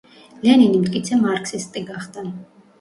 ლენინი 0.47 0.79
მტკიცე 0.85 1.21
მარქსისტი 1.27 1.87
გახდა. 1.93 2.29